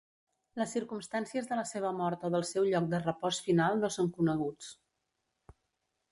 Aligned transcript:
Les 0.59 0.71
circumstàncies 0.75 1.49
de 1.49 1.57
la 1.59 1.65
seva 1.71 1.91
mort 1.97 2.23
o 2.29 2.31
del 2.35 2.45
seu 2.51 2.65
lloc 2.71 2.87
de 2.93 3.01
repòs 3.03 3.41
final 3.49 3.77
no 3.83 3.91
són 3.97 4.09
coneguts. 4.15 4.71